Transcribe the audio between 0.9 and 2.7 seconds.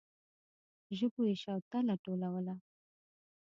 ژبو يې شوتله ټولوله.